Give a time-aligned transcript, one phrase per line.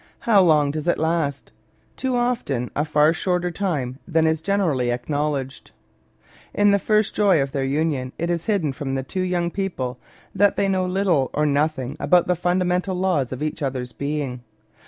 [0.21, 1.51] How lon^ does it last."
[1.95, 5.69] Too often a far shorter time than is generally acknowledged.
[6.55, 9.99] In the first joy of their union it is hidden from the two young people
[10.33, 14.41] that they know little or nothing about the fundamental laws of each other's being.